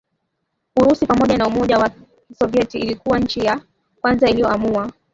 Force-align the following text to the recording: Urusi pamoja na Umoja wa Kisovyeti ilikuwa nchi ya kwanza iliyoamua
Urusi 0.79 1.05
pamoja 1.05 1.37
na 1.37 1.47
Umoja 1.47 1.77
wa 1.77 1.91
Kisovyeti 2.27 2.79
ilikuwa 2.79 3.19
nchi 3.19 3.39
ya 3.39 3.61
kwanza 4.01 4.29
iliyoamua 4.29 4.91